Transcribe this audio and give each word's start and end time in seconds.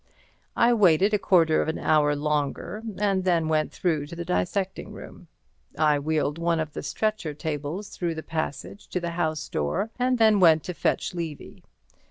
I 0.55 0.73
waited 0.73 1.13
a 1.13 1.19
quarter 1.19 1.61
of 1.61 1.67
an 1.67 1.77
hour 1.77 2.15
longer 2.15 2.81
and 2.97 3.23
then 3.23 3.47
went 3.47 3.71
through 3.71 4.07
to 4.07 4.15
the 4.15 4.25
dissecting 4.25 4.91
room. 4.93 5.27
I 5.77 5.99
wheeled 5.99 6.39
one 6.39 6.59
of 6.59 6.73
the 6.73 6.81
stretcher 6.81 7.35
tables 7.35 7.89
through 7.89 8.15
the 8.15 8.23
passage 8.23 8.87
to 8.87 8.99
the 8.99 9.11
house 9.11 9.47
door, 9.47 9.91
and 9.99 10.17
then 10.17 10.39
went 10.39 10.63
to 10.63 10.73
fetch 10.73 11.13
Levy. 11.13 11.61